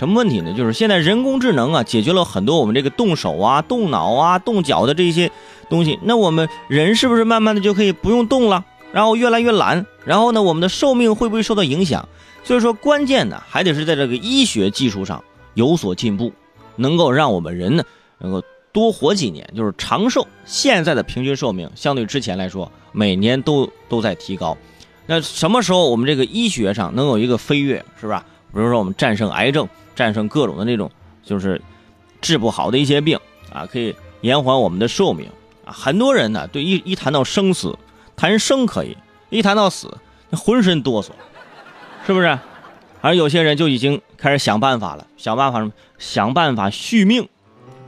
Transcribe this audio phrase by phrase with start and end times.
[0.00, 0.54] 什么问题呢？
[0.54, 5.30] 就是现在人工智能啊，解决了很多我们这个动手啊、动脑啊、动脚的这些
[5.68, 5.98] 东西。
[6.04, 8.64] 那我们人是不是慢慢的就可以不用动了？
[8.92, 12.08] 然后越来越懒，然后呢，我们的寿命会不会受到影响？
[12.42, 16.32] 所以说，关键呢还得是在这个医学技术上有所进步，
[16.76, 17.84] 能够让我们人呢
[18.20, 18.42] 能够
[18.72, 20.26] 多活几年，就是长寿。
[20.46, 24.56] 现在的平均寿命相对之前来说，每年都都在提高。
[25.04, 28.24] 那什么时候我们这个医学上能有一个飞跃，是吧？
[28.52, 29.68] 比如说我们战胜癌症，
[30.00, 30.90] 战胜各种的那种
[31.22, 31.60] 就是
[32.22, 33.18] 治不好的一些病
[33.52, 35.28] 啊，可以延缓我们的寿命
[35.66, 35.68] 啊。
[35.70, 37.78] 很多人呢，对一一谈到生死，
[38.16, 38.96] 谈生可以，
[39.28, 39.94] 一谈到死，
[40.30, 41.08] 浑身哆嗦，
[42.06, 42.38] 是不是？
[43.02, 45.72] 而有些人就已经开始想办法了，想办法什么？
[45.98, 47.28] 想办法续命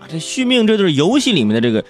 [0.00, 0.02] 啊！
[0.08, 1.84] 这续命，这就是游戏里面的这个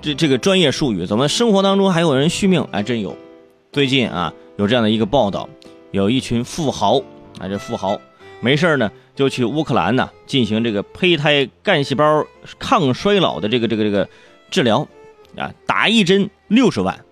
[0.00, 1.04] 这这个专业术语。
[1.04, 2.66] 怎么生活当中还有人续命？
[2.72, 3.14] 哎，真有。
[3.70, 5.46] 最近啊，有这样的一个报道，
[5.90, 6.98] 有一群富豪
[7.38, 8.00] 啊，这富豪
[8.40, 12.24] 没事呢，就去乌克兰呢进行这个胚胎干细胞
[12.56, 14.08] 抗衰老的这个这个这个
[14.48, 14.86] 治疗
[15.36, 17.04] 啊，打一针六十万，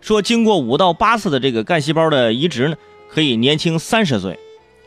[0.00, 2.76] 说经过五到八次的这个干细胞的移植呢，
[3.10, 4.38] 可以年轻三十岁。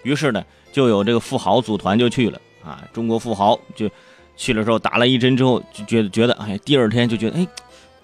[0.02, 3.88] 于是呢，就有这个富豪组团就去了啊，中国富豪就
[4.36, 7.48] 去了之后打了一针之后，就觉得觉得哎，第二天就觉得哎，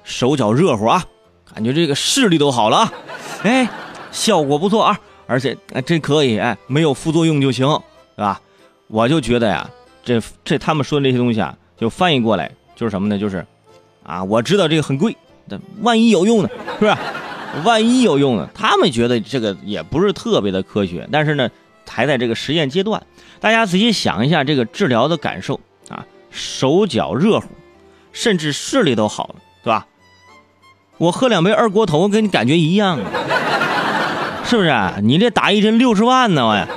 [0.04, 1.04] 手脚热乎啊。
[1.52, 2.94] 感觉这个视力都好了啊，
[3.42, 3.68] 哎，
[4.12, 7.68] 效果不错啊，而且哎真可以哎，没有副作用就行，
[8.16, 8.40] 是吧？
[8.92, 9.70] 我就觉得呀，
[10.04, 13.18] 这这他们说的那些东西啊，就翻译过来就是什么呢？
[13.18, 13.46] 就是
[14.04, 15.16] 啊，我知道这个很贵，
[15.50, 16.96] 但万一有用呢，是不是？
[17.64, 18.50] 万一有用呢？
[18.54, 21.50] 他们觉得这个也不是特别的科学，但是呢，
[21.88, 23.02] 还在这个实验阶段。
[23.40, 27.48] 大家仔细想一下这个治疗的感受啊，手脚热乎，
[28.12, 29.88] 甚至视力都好了，对吧？
[30.98, 33.00] 我喝两杯二锅头，跟你感觉一样，
[34.46, 34.74] 是不是？
[35.02, 36.68] 你这打一针六十万呢，我，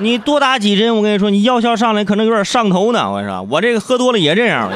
[0.00, 4.70] 你多打几针，我跟你说，你药效上来可能有点上头呢，我跟你说，我这个喝多了也这样。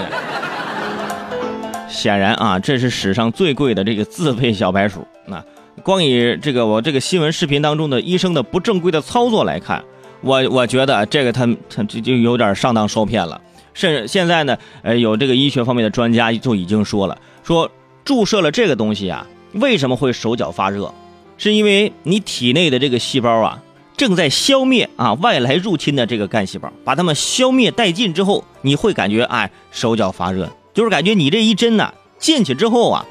[1.88, 5.06] 显然啊，这是史上最贵的这个自费小白鼠。
[5.26, 5.42] 那
[5.82, 9.82] 光以这个我这个新闻视频当中的医生的不正规的操作来看，
[10.20, 13.40] 我我觉得这个他他这就有点上当受骗了。
[13.74, 17.70] 甚至现在呢，呃，有这个医学方面的专家就已经说了，说。
[18.04, 20.92] 注射了这个东西啊，为什么会手脚发热？
[21.38, 23.62] 是因为你体内的这个细胞啊，
[23.96, 33.06] 正在消灭啊外来入侵的这个干细胞，把它们消灭殆尽之后，你会感觉哎手脚发热，就是感觉你这一针呢进去之后啊，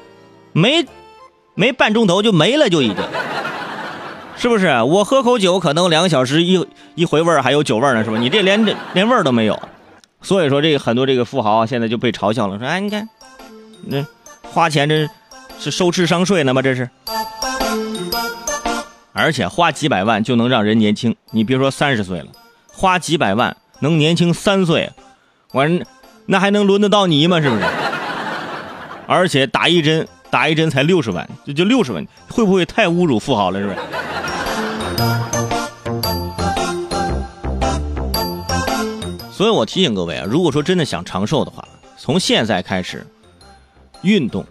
[0.52, 0.84] 没
[1.54, 2.96] 没半钟头就没了，就已经，
[4.36, 4.82] 是不是？
[4.82, 8.18] 我喝口酒可能两个小时一一回味还有酒味呢，是吧？
[8.18, 9.58] 你这连这连味都没有，
[10.20, 13.08] 所以说这个很多这个富豪现在就被嘲笑了，说哎你看
[13.86, 14.04] 那。
[14.44, 15.08] 花钱这
[15.58, 16.60] 是收智商税呢吗？
[16.60, 16.90] 这是，
[19.12, 22.26] 而且花几百万就能让人年轻，你别说三十岁了，
[22.72, 24.90] 花几百万能年轻三岁，
[25.52, 25.82] 完
[26.26, 27.40] 那还能轮得到你吗？
[27.40, 27.62] 是不是？
[29.06, 33.60] 而且打一针打一针才六十万，就就六十万，会不会太侮辱富豪了？
[33.60, 33.78] 是不是？
[39.30, 41.66] 所以我提醒各位啊，如果说真的想长寿的话，
[41.98, 43.06] 从现在开始。
[44.02, 44.44] 运动，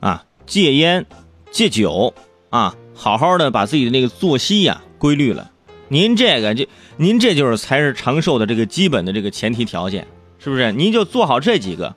[0.00, 1.06] 啊，戒烟，
[1.50, 2.12] 戒酒，
[2.50, 5.52] 啊，好好的把自己的那个作息呀规律了。
[5.86, 6.66] 您这个就，
[6.96, 10.04] 您这就是才是长寿的这个基本的这个前提条件，
[10.40, 10.72] 是不是？
[10.72, 11.94] 您就做好这几个，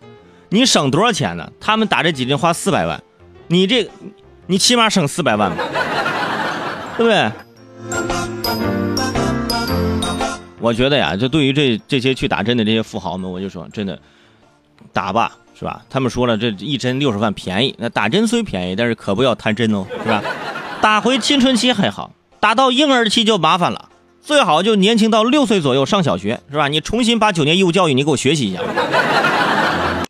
[0.49, 1.51] 你省多少钱呢？
[1.59, 3.01] 他们打这几针花四百万，
[3.47, 3.89] 你这，
[4.45, 5.65] 你起码省四百万吧，
[6.97, 7.31] 对不对？
[10.59, 13.99] 我觉得呀，就对于这这些去打针的这些富豪们，我就说真的，
[14.93, 15.31] 打吧。
[15.53, 15.85] 是吧？
[15.91, 17.75] 他们说了，这一针六十万便宜。
[17.77, 20.23] 那打针虽便宜，但是可不要贪真哦，是吧？
[20.81, 23.89] 打回青春期还好，打到婴儿期就麻烦了。
[24.19, 26.67] 最好就年轻到六岁左右上小学，是吧？
[26.67, 28.61] 你重新把九年义务教育你给我学习一下。